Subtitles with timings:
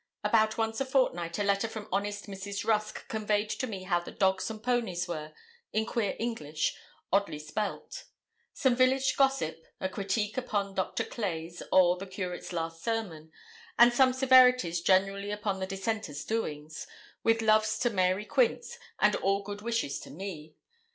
[0.23, 2.65] About once a fortnight a letter from honest Mrs.
[2.65, 5.31] Rusk conveyed to me how the dogs and ponies were,
[5.73, 6.75] in queer English,
[7.13, 8.05] oddly spelt;
[8.51, 13.31] some village gossip, a critique upon Doctor Clay's or the Curate's last sermon,
[13.77, 16.87] and some severities generally upon the Dissenters' doings,
[17.21, 20.55] with loves to Mary Quince, and all good wishes to me.